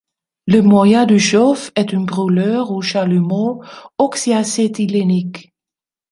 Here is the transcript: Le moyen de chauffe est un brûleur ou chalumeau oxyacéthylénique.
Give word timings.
Le 0.47 0.63
moyen 0.63 1.05
de 1.05 1.19
chauffe 1.19 1.69
est 1.75 1.93
un 1.93 1.99
brûleur 1.99 2.71
ou 2.71 2.81
chalumeau 2.81 3.61
oxyacéthylénique. 3.99 5.53